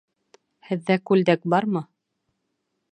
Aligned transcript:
Һеҙҙә 0.69 0.97
күлдәк 1.11 1.47
бармы? 1.57 1.87